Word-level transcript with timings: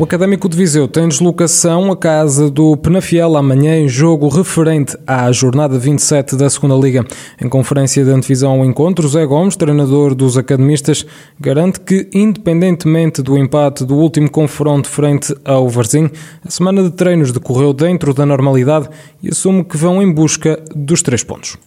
O 0.00 0.04
Académico 0.04 0.48
de 0.48 0.56
Viseu 0.56 0.88
tem 0.88 1.06
deslocação 1.06 1.92
à 1.92 1.96
casa 1.96 2.50
do 2.50 2.74
Penafiel 2.74 3.36
amanhã 3.36 3.78
em 3.78 3.86
jogo 3.86 4.28
referente 4.28 4.96
à 5.06 5.30
jornada 5.30 5.78
27 5.78 6.36
da 6.36 6.48
Segunda 6.48 6.74
Liga. 6.74 7.04
Em 7.38 7.50
conferência 7.50 8.02
de 8.02 8.10
antevisão 8.10 8.52
ao 8.52 8.64
encontro, 8.64 9.06
Zé 9.06 9.26
Gomes, 9.26 9.56
treinador 9.56 10.14
dos 10.14 10.38
academistas, 10.38 11.04
garante 11.38 11.80
que, 11.80 12.08
independentemente 12.14 13.20
do 13.20 13.36
empate 13.36 13.84
do 13.84 13.94
último 13.94 14.30
confronto 14.30 14.88
frente 14.88 15.36
ao 15.44 15.68
Varzim, 15.68 16.08
a 16.42 16.50
semana 16.50 16.82
de 16.82 16.92
treinos 16.92 17.30
decorreu 17.30 17.74
dentro 17.74 18.14
da 18.14 18.24
normalidade 18.24 18.88
e 19.22 19.28
assume 19.28 19.62
que 19.62 19.76
vão 19.76 20.02
em 20.02 20.10
busca 20.10 20.58
dos 20.74 21.02
três 21.02 21.22
pontos. 21.22 21.58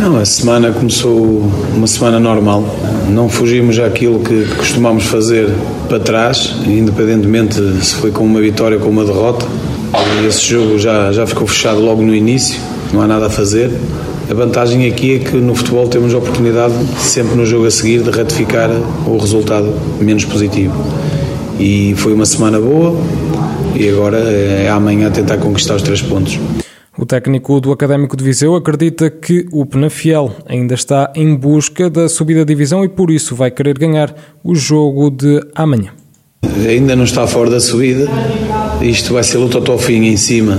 Não, 0.00 0.16
a 0.16 0.24
semana 0.24 0.70
começou 0.70 1.50
uma 1.74 1.86
semana 1.86 2.20
normal. 2.20 2.64
Não 3.08 3.28
fugimos 3.28 3.78
àquilo 3.78 4.20
que 4.20 4.44
costumamos 4.56 5.04
fazer 5.04 5.48
para 5.88 5.98
trás, 5.98 6.54
independentemente 6.66 7.54
se 7.82 7.94
foi 7.94 8.10
com 8.10 8.24
uma 8.24 8.40
vitória 8.40 8.76
ou 8.76 8.84
com 8.84 8.90
uma 8.90 9.04
derrota. 9.04 9.46
Esse 10.26 10.46
jogo 10.46 10.78
já, 10.78 11.10
já 11.10 11.26
ficou 11.26 11.46
fechado 11.46 11.80
logo 11.80 12.02
no 12.02 12.14
início, 12.14 12.60
não 12.92 13.00
há 13.00 13.06
nada 13.06 13.26
a 13.26 13.30
fazer. 13.30 13.72
A 14.30 14.34
vantagem 14.34 14.86
aqui 14.86 15.16
é 15.16 15.18
que 15.18 15.36
no 15.36 15.54
futebol 15.54 15.88
temos 15.88 16.12
a 16.14 16.18
oportunidade, 16.18 16.74
sempre 16.98 17.34
no 17.34 17.46
jogo 17.46 17.66
a 17.66 17.70
seguir, 17.70 18.02
de 18.02 18.10
ratificar 18.10 18.70
o 19.06 19.16
resultado 19.16 19.72
menos 20.00 20.24
positivo. 20.24 20.74
E 21.58 21.94
foi 21.96 22.12
uma 22.12 22.26
semana 22.26 22.60
boa 22.60 22.94
e 23.74 23.88
agora 23.88 24.18
é 24.18 24.68
amanhã 24.68 25.10
tentar 25.10 25.38
conquistar 25.38 25.74
os 25.76 25.82
três 25.82 26.02
pontos. 26.02 26.38
O 27.00 27.06
técnico 27.06 27.60
do 27.60 27.70
Académico 27.70 28.16
de 28.16 28.24
Viseu 28.24 28.56
acredita 28.56 29.08
que 29.08 29.46
o 29.52 29.64
Penafiel 29.64 30.32
ainda 30.44 30.74
está 30.74 31.12
em 31.14 31.32
busca 31.32 31.88
da 31.88 32.08
subida 32.08 32.40
da 32.40 32.44
divisão 32.46 32.84
e 32.84 32.88
por 32.88 33.08
isso 33.12 33.36
vai 33.36 33.52
querer 33.52 33.78
ganhar 33.78 34.12
o 34.42 34.52
jogo 34.52 35.08
de 35.08 35.40
amanhã. 35.54 35.92
Ainda 36.68 36.96
não 36.96 37.04
está 37.04 37.24
fora 37.28 37.50
da 37.50 37.60
subida, 37.60 38.08
isto 38.80 39.12
vai 39.12 39.22
ser 39.22 39.38
luta 39.38 39.58
até 39.58 39.70
ao 39.70 39.78
fim 39.78 40.06
em 40.06 40.16
cima 40.16 40.58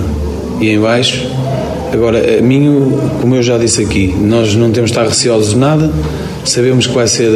e 0.61 0.69
em 0.69 0.79
baixo. 0.79 1.27
Agora, 1.91 2.39
a 2.39 2.41
mim, 2.41 2.97
como 3.19 3.35
eu 3.35 3.43
já 3.43 3.57
disse 3.57 3.83
aqui, 3.83 4.07
nós 4.07 4.55
não 4.55 4.71
temos 4.71 4.91
de 4.91 4.97
estar 4.97 5.09
receosos 5.09 5.49
de 5.49 5.57
nada, 5.57 5.91
sabemos 6.45 6.87
que 6.87 6.93
vai 6.93 7.07
ser 7.07 7.29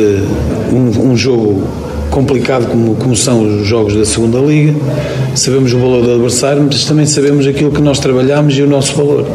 um, 0.72 1.12
um 1.12 1.18
jogo 1.18 1.68
complicado 2.10 2.68
como, 2.68 2.96
como 2.96 3.16
são 3.18 3.42
os 3.42 3.68
jogos 3.68 3.96
da 3.96 4.06
segunda 4.06 4.40
liga, 4.40 4.74
sabemos 5.36 5.74
o 5.74 5.80
valor 5.80 6.04
do 6.04 6.12
adversário, 6.14 6.64
mas 6.64 6.86
também 6.86 7.06
sabemos 7.06 7.48
aquilo 7.48 7.72
que 7.72 7.82
nós 7.82 8.00
trabalhamos 8.00 8.58
e 8.58 8.62
o 8.62 8.68
nosso 8.68 8.96
valor. 8.96 9.26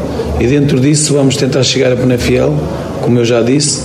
E 0.41 0.47
dentro 0.47 0.81
disso 0.81 1.15
vamos 1.15 1.37
tentar 1.37 1.63
chegar 1.63 1.93
a 1.93 1.97
Penafiel, 1.97 2.55
como 3.03 3.19
eu 3.19 3.25
já 3.25 3.43
disse, 3.43 3.83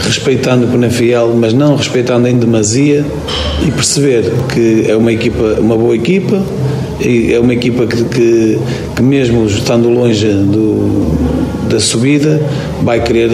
respeitando 0.00 0.66
Penafiel, 0.66 1.32
mas 1.34 1.52
não 1.52 1.76
respeitando 1.76 2.26
em 2.28 2.38
demasia 2.38 3.04
e 3.66 3.70
perceber 3.70 4.24
que 4.52 4.90
é 4.90 4.96
uma 4.96 5.12
equipa, 5.12 5.58
uma 5.60 5.76
boa 5.76 5.94
equipa, 5.94 6.42
é 7.02 7.38
uma 7.38 7.54
equipa 7.54 7.86
que, 7.86 8.04
que, 8.04 8.58
que 8.96 9.02
mesmo 9.02 9.46
estando 9.46 9.88
longe 9.88 10.26
do, 10.26 11.68
da 11.68 11.80
subida, 11.80 12.40
vai 12.82 13.02
querer 13.02 13.30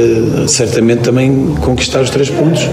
certamente 0.46 1.00
também 1.00 1.54
conquistar 1.60 2.00
os 2.00 2.10
três 2.10 2.30
pontos. 2.30 2.68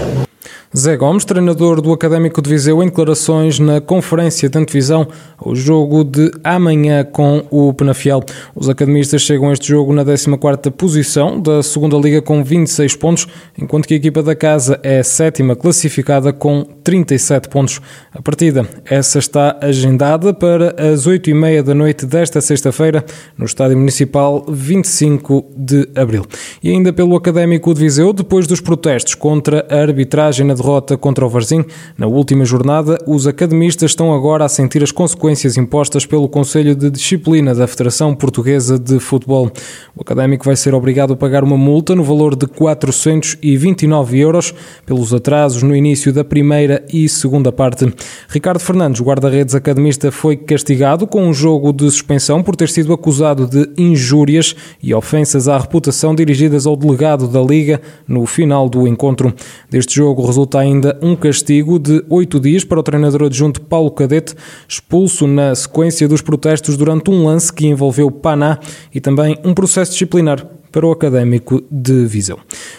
Zé 0.76 0.96
Gomes, 0.96 1.24
treinador 1.24 1.80
do 1.80 1.92
Académico 1.92 2.42
de 2.42 2.50
Viseu, 2.50 2.82
em 2.82 2.86
declarações 2.86 3.60
na 3.60 3.80
conferência 3.80 4.48
de 4.48 4.58
antevisão 4.58 5.06
ao 5.38 5.54
jogo 5.54 6.02
de 6.02 6.32
amanhã 6.42 7.04
com 7.04 7.44
o 7.48 7.72
Penafiel. 7.72 8.24
Os 8.56 8.68
academistas 8.68 9.22
chegam 9.22 9.50
a 9.50 9.52
este 9.52 9.68
jogo 9.68 9.92
na 9.92 10.04
14ª 10.04 10.72
posição 10.72 11.40
da 11.40 11.62
segunda 11.62 11.96
Liga 11.96 12.20
com 12.20 12.42
26 12.42 12.96
pontos, 12.96 13.28
enquanto 13.56 13.86
que 13.86 13.94
a 13.94 13.96
equipa 13.96 14.20
da 14.20 14.34
casa 14.34 14.80
é 14.82 14.98
a 14.98 15.04
sétima 15.04 15.54
classificada 15.54 16.32
com 16.32 16.64
37 16.82 17.48
pontos. 17.48 17.80
A 18.12 18.20
partida, 18.20 18.68
essa 18.84 19.20
está 19.20 19.56
agendada 19.60 20.34
para 20.34 20.74
as 20.76 21.06
8h30 21.06 21.62
da 21.62 21.74
noite 21.74 22.04
desta 22.04 22.40
sexta-feira 22.40 23.04
no 23.38 23.44
Estádio 23.44 23.78
Municipal 23.78 24.44
25 24.48 25.44
de 25.56 25.88
Abril. 25.94 26.26
E 26.60 26.70
ainda 26.70 26.92
pelo 26.92 27.14
Académico 27.14 27.72
de 27.72 27.78
Viseu, 27.80 28.12
depois 28.12 28.48
dos 28.48 28.60
protestos 28.60 29.14
contra 29.14 29.64
a 29.70 29.76
arbitragem 29.76 30.44
na 30.44 30.63
derrota 30.64 30.96
contra 30.96 31.26
o 31.26 31.28
Varzim. 31.28 31.62
Na 31.98 32.06
última 32.06 32.44
jornada, 32.44 32.98
os 33.06 33.26
academistas 33.26 33.90
estão 33.90 34.14
agora 34.14 34.46
a 34.46 34.48
sentir 34.48 34.82
as 34.82 34.90
consequências 34.90 35.58
impostas 35.58 36.06
pelo 36.06 36.26
Conselho 36.26 36.74
de 36.74 36.90
Disciplina 36.90 37.54
da 37.54 37.66
Federação 37.66 38.14
Portuguesa 38.14 38.78
de 38.78 38.98
Futebol. 38.98 39.50
O 39.94 40.00
académico 40.00 40.46
vai 40.46 40.56
ser 40.56 40.74
obrigado 40.74 41.12
a 41.12 41.16
pagar 41.16 41.44
uma 41.44 41.58
multa 41.58 41.94
no 41.94 42.02
valor 42.02 42.34
de 42.34 42.46
429 42.46 44.18
euros 44.18 44.54
pelos 44.86 45.12
atrasos 45.12 45.62
no 45.62 45.76
início 45.76 46.12
da 46.12 46.24
primeira 46.24 46.82
e 46.90 47.08
segunda 47.08 47.52
parte. 47.52 47.92
Ricardo 48.28 48.60
Fernandes, 48.60 49.02
guarda-redes 49.02 49.54
academista, 49.54 50.10
foi 50.10 50.36
castigado 50.36 51.06
com 51.06 51.22
um 51.22 51.34
jogo 51.34 51.72
de 51.72 51.90
suspensão 51.90 52.42
por 52.42 52.56
ter 52.56 52.70
sido 52.70 52.92
acusado 52.92 53.46
de 53.46 53.68
injúrias 53.76 54.56
e 54.82 54.94
ofensas 54.94 55.46
à 55.46 55.58
reputação 55.58 56.14
dirigidas 56.14 56.66
ao 56.66 56.76
delegado 56.76 57.28
da 57.28 57.42
Liga 57.42 57.82
no 58.08 58.24
final 58.24 58.68
do 58.68 58.88
encontro. 58.88 59.34
Deste 59.68 59.96
jogo 59.96 60.24
resulta 60.24 60.53
ainda 60.54 60.98
um 61.02 61.16
castigo 61.16 61.78
de 61.78 62.04
oito 62.08 62.38
dias 62.38 62.64
para 62.64 62.80
o 62.80 62.82
treinador 62.82 63.24
adjunto 63.24 63.60
Paulo 63.60 63.90
Cadete, 63.90 64.34
expulso 64.68 65.26
na 65.26 65.54
sequência 65.54 66.08
dos 66.08 66.22
protestos 66.22 66.76
durante 66.76 67.10
um 67.10 67.26
lance 67.26 67.52
que 67.52 67.66
envolveu 67.66 68.10
Paná 68.10 68.58
e 68.94 69.00
também 69.00 69.38
um 69.44 69.54
processo 69.54 69.92
disciplinar 69.92 70.53
para 70.74 70.84
o 70.84 70.90
Académico 70.90 71.62
de 71.70 72.04
Viseu. 72.04 72.36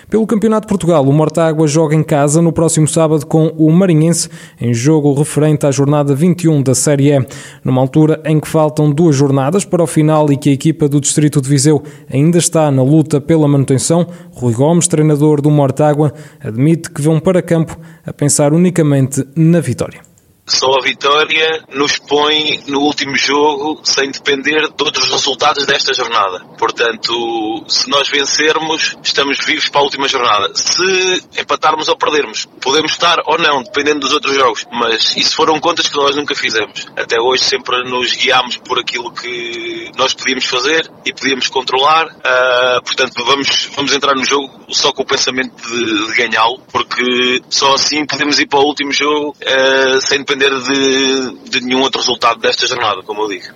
Pelo 0.10 0.28
Campeonato 0.28 0.68
de 0.68 0.70
Portugal, 0.70 1.08
o 1.08 1.14
Mortágua 1.14 1.66
joga 1.66 1.96
em 1.96 2.04
casa 2.04 2.42
no 2.42 2.52
próximo 2.52 2.86
sábado 2.86 3.26
com 3.26 3.48
o 3.58 3.72
Marinhense, 3.72 4.28
em 4.60 4.74
jogo 4.74 5.14
referente 5.14 5.66
à 5.66 5.72
jornada 5.72 6.14
21 6.14 6.62
da 6.62 6.76
Série 6.76 7.14
E, 7.14 7.26
numa 7.64 7.80
altura 7.80 8.22
em 8.26 8.38
que 8.38 8.50
faltam 8.50 8.92
duas 8.92 9.16
jornadas 9.16 9.64
para 9.64 9.82
o 9.82 9.88
final 9.88 10.30
e 10.30 10.36
que 10.36 10.50
a 10.50 10.54
equipa 10.54 10.90
do 10.90 11.00
Distrito 11.00 11.40
de 11.40 11.48
Viseu 11.48 11.82
ainda 12.12 12.38
está 12.38 12.70
na 12.70 12.84
luta 12.84 13.22
pela 13.22 13.48
manutenção. 13.48 14.06
Rui 14.34 14.54
Gomes, 14.54 14.90
treinador 14.90 15.40
do 15.40 15.50
Mortágua, 15.50 16.14
admite 16.42 16.92
que 16.92 17.02
vão 17.02 17.18
para 17.18 17.42
campo 17.42 17.80
a 18.06 18.12
pensar 18.12 18.52
unicamente 18.52 19.26
na 19.38 19.62
vitória. 19.62 20.15
Só 20.48 20.78
a 20.78 20.82
vitória 20.82 21.64
nos 21.74 21.98
põe 21.98 22.64
no 22.68 22.82
último 22.82 23.18
jogo 23.18 23.82
sem 23.84 24.12
depender 24.12 24.70
de 24.70 24.84
outros 24.84 25.10
resultados 25.10 25.66
desta 25.66 25.92
jornada. 25.92 26.40
Portanto, 26.60 27.66
se 27.68 27.90
nós 27.90 28.08
vencermos, 28.10 28.96
estamos 29.04 29.40
vivos 29.44 29.70
para 29.70 29.82
a 29.82 29.84
última 29.84 30.08
jornada. 30.08 30.54
Se 30.54 31.24
empatarmos 31.40 31.88
ou 31.88 31.98
perdermos, 31.98 32.46
podemos 32.62 32.92
estar 32.92 33.18
ou 33.26 33.40
não, 33.40 33.64
dependendo 33.64 34.02
dos 34.02 34.14
outros 34.14 34.36
jogos. 34.36 34.68
Mas 34.72 35.18
isso 35.18 35.36
foram 35.36 35.60
contas 35.60 35.88
que 35.88 35.98
nós 35.98 36.16
nunca 36.16 36.36
fizemos. 36.36 36.86
Até 36.96 37.20
hoje 37.20 37.44
sempre 37.44 37.84
nos 37.90 38.16
guiámos 38.16 38.58
por 38.58 38.80
aquilo 38.80 39.12
que 39.12 39.92
nós 39.98 40.14
podíamos 40.14 40.46
fazer 40.46 40.88
e 41.04 41.12
podíamos 41.12 41.48
controlar. 41.48 42.06
Uh, 42.06 42.84
portanto, 42.84 43.26
vamos, 43.26 43.68
vamos 43.76 43.92
entrar 43.94 44.14
no 44.14 44.24
jogo 44.24 44.66
só 44.70 44.92
com 44.92 45.02
o 45.02 45.06
pensamento 45.08 45.56
de, 45.68 46.08
de 46.08 46.14
ganhá-lo, 46.14 46.60
porque 46.72 47.42
só 47.50 47.74
assim 47.74 48.06
podemos 48.06 48.38
ir 48.38 48.48
para 48.48 48.60
o 48.60 48.64
último 48.64 48.94
jogo 48.94 49.30
uh, 49.30 50.02
sem 50.02 50.20
depender 50.20 50.35
depender 50.36 50.52
de, 50.62 51.50
de 51.50 51.62
nenhum 51.62 51.82
outro 51.82 52.00
resultado 52.00 52.40
desta 52.40 52.68
jornada, 52.68 53.02
como 53.04 53.24
eu 53.24 53.30
digo. 53.30 53.54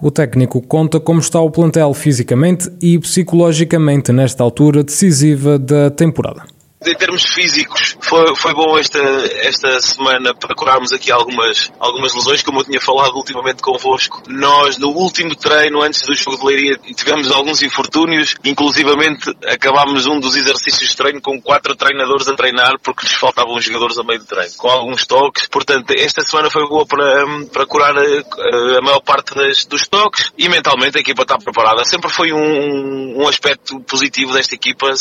O 0.00 0.10
técnico 0.10 0.60
conta 0.60 1.00
como 1.00 1.20
está 1.20 1.40
o 1.40 1.50
plantel 1.50 1.94
fisicamente 1.94 2.70
e 2.80 2.98
psicologicamente 2.98 4.12
nesta 4.12 4.42
altura 4.42 4.82
decisiva 4.82 5.58
da 5.58 5.90
temporada. 5.90 6.44
Em 6.84 6.94
termos 6.96 7.22
físicos, 7.24 7.96
foi, 8.00 8.34
foi 8.34 8.52
bom 8.54 8.76
esta, 8.76 8.98
esta 8.98 9.80
semana 9.80 10.34
para 10.34 10.54
curarmos 10.54 10.92
aqui 10.92 11.12
algumas, 11.12 11.70
algumas 11.78 12.12
lesões, 12.12 12.42
como 12.42 12.60
eu 12.60 12.64
tinha 12.64 12.80
falado 12.80 13.14
ultimamente 13.14 13.62
convosco. 13.62 14.22
Nós, 14.26 14.78
no 14.78 14.88
último 14.88 15.34
treino, 15.36 15.80
antes 15.82 16.02
do 16.02 16.14
jogo 16.14 16.38
de 16.38 16.44
Leiria, 16.44 16.78
tivemos 16.94 17.30
alguns 17.30 17.62
infortúnios, 17.62 18.34
inclusivamente 18.44 19.30
acabámos 19.46 20.06
um 20.06 20.18
dos 20.18 20.34
exercícios 20.34 20.90
de 20.90 20.96
treino 20.96 21.20
com 21.20 21.40
quatro 21.40 21.76
treinadores 21.76 22.26
a 22.28 22.34
treinar, 22.34 22.78
porque 22.82 23.04
nos 23.04 23.14
faltavam 23.14 23.60
jogadores 23.60 23.98
a 23.98 24.02
meio 24.02 24.18
de 24.18 24.26
treino, 24.26 24.52
com 24.56 24.68
alguns 24.68 25.06
toques. 25.06 25.46
Portanto, 25.46 25.92
esta 25.92 26.22
semana 26.22 26.50
foi 26.50 26.66
boa 26.66 26.84
para, 26.84 27.24
para 27.52 27.66
curar 27.66 27.96
a, 27.96 28.78
a 28.78 28.82
maior 28.82 29.00
parte 29.00 29.34
das, 29.34 29.64
dos 29.64 29.86
toques 29.86 30.32
e 30.36 30.48
mentalmente 30.48 30.98
a 30.98 31.00
equipa 31.00 31.22
está 31.22 31.38
preparada. 31.38 31.84
Sempre 31.84 32.10
foi 32.10 32.32
um, 32.32 33.22
um 33.22 33.28
aspecto 33.28 33.78
positivo 33.80 34.32
desta 34.32 34.54
equipa, 34.54 34.92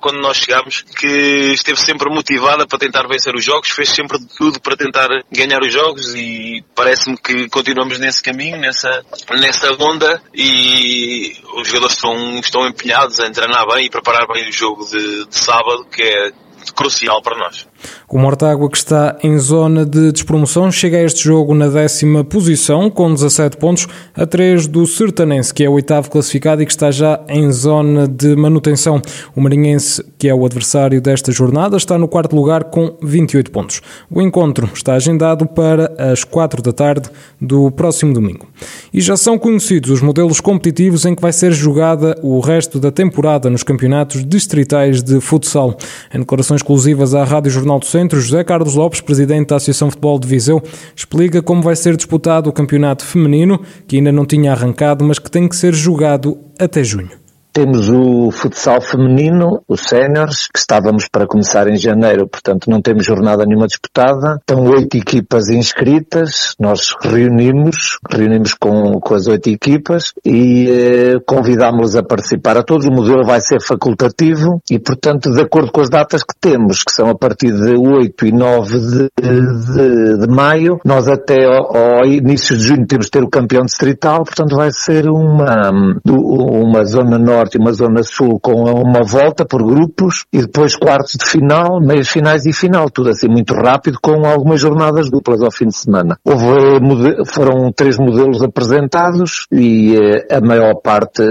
quando 0.00 0.20
nós 0.20 0.38
chegamos, 0.38 0.82
que 0.98 1.25
esteve 1.52 1.80
sempre 1.80 2.08
motivada 2.08 2.66
para 2.66 2.78
tentar 2.78 3.06
vencer 3.06 3.34
os 3.34 3.44
jogos, 3.44 3.70
fez 3.70 3.88
sempre 3.88 4.18
tudo 4.36 4.60
para 4.60 4.76
tentar 4.76 5.08
ganhar 5.30 5.62
os 5.62 5.72
jogos 5.72 6.14
e 6.14 6.64
parece-me 6.74 7.16
que 7.16 7.48
continuamos 7.48 7.98
nesse 7.98 8.22
caminho, 8.22 8.58
nessa, 8.58 9.04
nessa 9.38 9.72
onda 9.78 10.22
e 10.34 11.36
os 11.54 11.68
jogadores 11.68 11.94
estão, 11.96 12.38
estão 12.38 12.66
empenhados 12.66 13.20
a 13.20 13.30
treinar 13.30 13.66
bem 13.66 13.86
e 13.86 13.90
preparar 13.90 14.26
bem 14.26 14.48
o 14.48 14.52
jogo 14.52 14.84
de, 14.84 15.26
de 15.26 15.36
sábado, 15.36 15.86
que 15.86 16.02
é 16.02 16.32
crucial 16.74 17.22
para 17.22 17.38
nós. 17.38 17.66
O 18.08 18.18
Mortágua, 18.18 18.70
que 18.70 18.76
está 18.76 19.18
em 19.22 19.36
zona 19.38 19.84
de 19.84 20.12
despromoção, 20.12 20.70
chega 20.70 20.96
a 20.96 21.02
este 21.02 21.24
jogo 21.24 21.54
na 21.54 21.68
décima 21.68 22.22
posição, 22.22 22.88
com 22.88 23.12
17 23.12 23.56
pontos, 23.56 23.88
a 24.14 24.24
3 24.24 24.66
do 24.68 24.86
Sertanense, 24.86 25.52
que 25.52 25.64
é 25.64 25.68
o 25.68 25.72
oitavo 25.72 26.10
classificado 26.10 26.62
e 26.62 26.66
que 26.66 26.72
está 26.72 26.90
já 26.90 27.20
em 27.28 27.50
zona 27.50 28.06
de 28.06 28.36
manutenção. 28.36 29.02
O 29.34 29.40
Marinhense, 29.40 30.04
que 30.16 30.28
é 30.28 30.34
o 30.34 30.46
adversário 30.46 31.00
desta 31.00 31.32
jornada, 31.32 31.76
está 31.76 31.98
no 31.98 32.08
quarto 32.08 32.34
lugar 32.36 32.64
com 32.64 32.96
28 33.02 33.50
pontos. 33.50 33.80
O 34.10 34.22
encontro 34.22 34.70
está 34.72 34.94
agendado 34.94 35.46
para 35.46 35.92
as 35.98 36.22
4 36.24 36.62
da 36.62 36.72
tarde 36.72 37.10
do 37.40 37.70
próximo 37.70 38.14
domingo. 38.14 38.46
E 38.94 39.00
já 39.00 39.16
são 39.16 39.38
conhecidos 39.38 39.90
os 39.90 40.00
modelos 40.00 40.40
competitivos 40.40 41.04
em 41.04 41.14
que 41.14 41.22
vai 41.22 41.32
ser 41.32 41.52
jogada 41.52 42.18
o 42.22 42.38
resto 42.40 42.78
da 42.78 42.90
temporada 42.90 43.50
nos 43.50 43.62
campeonatos 43.62 44.24
distritais 44.24 45.02
de 45.02 45.20
futsal. 45.20 45.76
Em 46.14 46.20
declarações 46.20 46.60
exclusivas 46.60 47.14
à 47.14 47.24
Rádio 47.24 47.50
Jornal 47.50 47.65
do 47.66 47.84
Centro, 47.84 48.20
José 48.20 48.42
Carlos 48.44 48.74
Lopes, 48.74 49.00
presidente 49.00 49.48
da 49.48 49.56
Associação 49.56 49.90
Futebol 49.90 50.18
de 50.18 50.28
Viseu, 50.28 50.62
explica 50.94 51.42
como 51.42 51.62
vai 51.62 51.76
ser 51.76 51.96
disputado 51.96 52.48
o 52.48 52.52
campeonato 52.52 53.04
feminino, 53.04 53.60
que 53.86 53.96
ainda 53.96 54.12
não 54.12 54.24
tinha 54.24 54.52
arrancado, 54.52 55.04
mas 55.04 55.18
que 55.18 55.30
tem 55.30 55.48
que 55.48 55.56
ser 55.56 55.74
jogado 55.74 56.38
até 56.58 56.82
junho. 56.82 57.25
Temos 57.56 57.88
o 57.88 58.30
futsal 58.30 58.82
feminino, 58.82 59.62
os 59.66 59.80
séniores, 59.80 60.46
que 60.46 60.58
estávamos 60.58 61.08
para 61.08 61.26
começar 61.26 61.66
em 61.68 61.76
janeiro, 61.78 62.28
portanto 62.28 62.68
não 62.68 62.82
temos 62.82 63.06
jornada 63.06 63.46
nenhuma 63.46 63.66
disputada. 63.66 64.36
Estão 64.40 64.62
oito 64.64 64.94
equipas 64.94 65.48
inscritas, 65.48 66.54
nós 66.60 66.94
reunimos, 67.02 67.98
reunimos 68.10 68.52
com, 68.52 69.00
com 69.00 69.14
as 69.14 69.26
oito 69.26 69.48
equipas 69.48 70.12
e 70.22 70.68
eh, 70.68 71.14
convidámos-los 71.26 71.96
a 71.96 72.02
participar 72.02 72.58
a 72.58 72.62
todos. 72.62 72.84
O 72.84 72.90
modelo 72.90 73.24
vai 73.24 73.40
ser 73.40 73.62
facultativo 73.62 74.60
e, 74.70 74.78
portanto, 74.78 75.32
de 75.32 75.40
acordo 75.40 75.72
com 75.72 75.80
as 75.80 75.88
datas 75.88 76.22
que 76.22 76.34
temos, 76.38 76.84
que 76.84 76.92
são 76.92 77.08
a 77.08 77.16
partir 77.16 77.52
de 77.52 77.74
8 77.74 78.26
e 78.26 78.32
9 78.32 78.78
de, 78.78 79.10
de, 79.18 80.18
de 80.18 80.28
maio, 80.28 80.78
nós 80.84 81.08
até 81.08 81.46
ao, 81.46 81.74
ao, 81.74 82.04
início 82.04 82.54
de 82.54 82.64
junho 82.64 82.86
temos 82.86 83.06
de 83.06 83.12
ter 83.12 83.22
o 83.22 83.30
campeão 83.30 83.64
distrital, 83.64 84.24
portanto 84.24 84.54
vai 84.54 84.68
ser 84.70 85.08
uma, 85.08 85.70
uma 86.04 86.84
zona 86.84 87.16
norte 87.16 87.45
Norte 87.46 87.56
e 87.56 87.60
uma 87.60 87.72
Zona 87.72 88.02
Sul 88.02 88.40
com 88.40 88.64
uma 88.64 89.02
volta 89.04 89.44
por 89.44 89.62
grupos 89.62 90.24
e 90.32 90.40
depois 90.40 90.74
quartos 90.74 91.12
de 91.12 91.24
final, 91.24 91.80
meias 91.80 92.08
finais 92.08 92.44
e 92.44 92.52
final, 92.52 92.90
tudo 92.90 93.10
assim 93.10 93.28
muito 93.28 93.54
rápido 93.54 93.98
com 94.02 94.26
algumas 94.26 94.60
jornadas 94.60 95.08
duplas 95.08 95.40
ao 95.40 95.50
fim 95.50 95.66
de 95.66 95.76
semana. 95.76 96.18
Houve, 96.24 97.24
foram 97.26 97.72
três 97.72 97.98
modelos 97.98 98.42
apresentados 98.42 99.46
e 99.52 99.94
eh, 99.94 100.36
a 100.36 100.40
maior 100.40 100.74
parte, 100.74 101.22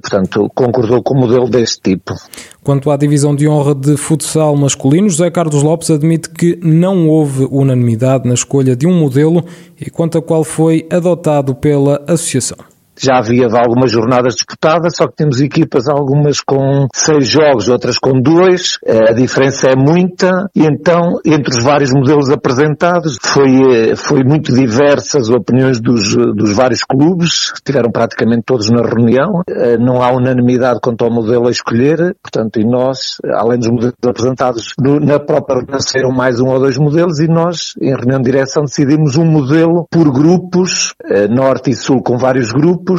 portanto, 0.00 0.50
concordou 0.54 1.02
com 1.02 1.14
o 1.14 1.20
modelo 1.20 1.48
deste 1.48 1.80
tipo. 1.82 2.14
Quanto 2.62 2.90
à 2.90 2.96
divisão 2.96 3.34
de 3.34 3.48
honra 3.48 3.74
de 3.74 3.96
futsal 3.96 4.56
masculino, 4.56 5.08
José 5.08 5.30
Carlos 5.30 5.62
Lopes 5.62 5.90
admite 5.90 6.30
que 6.30 6.58
não 6.62 7.08
houve 7.08 7.46
unanimidade 7.50 8.26
na 8.26 8.34
escolha 8.34 8.74
de 8.74 8.86
um 8.86 8.98
modelo 8.98 9.44
e 9.80 9.90
quanto 9.90 10.18
a 10.18 10.22
qual 10.22 10.44
foi 10.44 10.86
adotado 10.90 11.54
pela 11.54 12.02
associação 12.06 12.69
já 13.00 13.18
havia 13.18 13.46
algumas 13.46 13.90
jornadas 13.90 14.34
disputadas, 14.34 14.96
só 14.96 15.06
que 15.06 15.16
temos 15.16 15.40
equipas 15.40 15.88
algumas 15.88 16.40
com 16.40 16.86
seis 16.94 17.26
jogos, 17.26 17.68
outras 17.68 17.98
com 17.98 18.20
dois, 18.20 18.78
eh, 18.84 19.10
a 19.10 19.12
diferença 19.12 19.68
é 19.68 19.76
muita, 19.76 20.50
e 20.54 20.64
então, 20.64 21.18
entre 21.24 21.50
os 21.56 21.62
vários 21.62 21.90
modelos 21.92 22.28
apresentados, 22.30 23.16
foi, 23.22 23.90
eh, 23.90 23.96
foi 23.96 24.22
muito 24.22 24.52
diversas 24.52 25.10
as 25.20 25.30
opiniões 25.30 25.80
dos, 25.80 26.14
dos 26.14 26.52
vários 26.52 26.82
clubes, 26.82 27.52
estiveram 27.54 27.90
praticamente 27.90 28.42
todos 28.46 28.70
na 28.70 28.82
reunião, 28.82 29.42
eh, 29.48 29.76
não 29.78 30.02
há 30.02 30.10
unanimidade 30.12 30.80
quanto 30.82 31.04
ao 31.04 31.10
modelo 31.10 31.48
a 31.48 31.50
escolher, 31.50 32.16
portanto, 32.22 32.60
e 32.60 32.64
nós, 32.64 33.16
além 33.34 33.58
dos 33.58 33.68
modelos 33.68 33.94
apresentados, 34.06 34.74
na 34.78 35.18
própria 35.18 35.58
reunião 35.58 35.80
saíram 35.80 36.10
mais 36.10 36.40
um 36.40 36.48
ou 36.48 36.58
dois 36.58 36.76
modelos, 36.78 37.18
e 37.20 37.28
nós, 37.28 37.74
em 37.80 37.94
reunião 37.94 38.20
de 38.20 38.30
direção, 38.30 38.64
decidimos 38.64 39.16
um 39.16 39.24
modelo 39.24 39.86
por 39.90 40.10
grupos, 40.12 40.94
norte 41.30 41.70
e 41.70 41.74
sul 41.74 42.02
com 42.02 42.16
vários 42.16 42.52
grupos, 42.52 42.89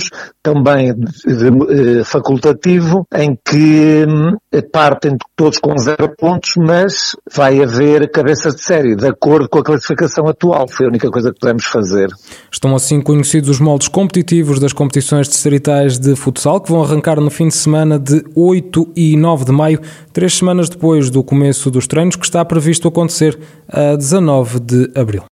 também 0.41 0.93
de, 0.93 2.03
facultativo, 2.03 3.05
em 3.13 3.37
que 3.45 4.05
hum, 4.07 4.37
partem 4.71 5.17
todos 5.35 5.59
com 5.59 5.77
zero 5.77 6.13
pontos, 6.17 6.53
mas 6.57 7.15
vai 7.33 7.61
haver 7.61 8.09
cabeças 8.11 8.55
de 8.55 8.63
série, 8.63 8.95
de 8.95 9.07
acordo 9.07 9.49
com 9.49 9.59
a 9.59 9.63
classificação 9.63 10.27
atual. 10.27 10.67
Foi 10.67 10.85
a 10.85 10.89
única 10.89 11.09
coisa 11.09 11.31
que 11.31 11.39
podemos 11.39 11.65
fazer. 11.65 12.09
Estão 12.51 12.75
assim 12.75 13.01
conhecidos 13.01 13.49
os 13.49 13.59
moldes 13.59 13.87
competitivos 13.87 14.59
das 14.59 14.73
competições 14.73 15.27
distritais 15.27 15.97
de 15.97 16.15
futsal, 16.15 16.61
que 16.61 16.71
vão 16.71 16.83
arrancar 16.83 17.19
no 17.19 17.29
fim 17.29 17.47
de 17.47 17.55
semana 17.55 17.99
de 17.99 18.23
8 18.35 18.89
e 18.95 19.15
9 19.17 19.45
de 19.45 19.51
maio, 19.51 19.79
três 20.13 20.37
semanas 20.37 20.69
depois 20.69 21.09
do 21.09 21.23
começo 21.23 21.69
dos 21.71 21.87
treinos, 21.87 22.15
que 22.15 22.25
está 22.25 22.43
previsto 22.43 22.87
acontecer 22.87 23.39
a 23.67 23.95
19 23.95 24.59
de 24.59 24.91
abril. 24.95 25.23